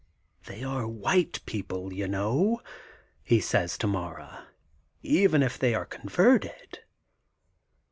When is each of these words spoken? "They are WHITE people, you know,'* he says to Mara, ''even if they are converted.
"They 0.47 0.63
are 0.63 0.87
WHITE 0.87 1.45
people, 1.45 1.93
you 1.93 2.07
know,'* 2.07 2.63
he 3.23 3.39
says 3.39 3.77
to 3.77 3.85
Mara, 3.85 4.47
''even 5.03 5.43
if 5.43 5.59
they 5.59 5.75
are 5.75 5.85
converted. 5.85 6.79